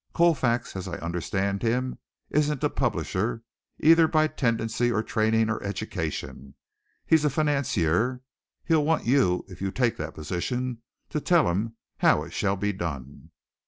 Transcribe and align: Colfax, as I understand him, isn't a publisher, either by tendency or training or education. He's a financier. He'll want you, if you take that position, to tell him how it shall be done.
Colfax, 0.13 0.75
as 0.75 0.87
I 0.87 0.95
understand 0.97 1.61
him, 1.61 1.99
isn't 2.31 2.63
a 2.63 2.71
publisher, 2.71 3.43
either 3.79 4.07
by 4.07 4.25
tendency 4.25 4.91
or 4.91 5.03
training 5.03 5.47
or 5.47 5.61
education. 5.61 6.55
He's 7.05 7.23
a 7.23 7.29
financier. 7.29 8.23
He'll 8.65 8.83
want 8.83 9.05
you, 9.05 9.45
if 9.47 9.61
you 9.61 9.69
take 9.69 9.97
that 9.97 10.15
position, 10.15 10.81
to 11.11 11.21
tell 11.21 11.51
him 11.51 11.75
how 11.99 12.23
it 12.23 12.33
shall 12.33 12.55
be 12.55 12.73
done. 12.73 13.29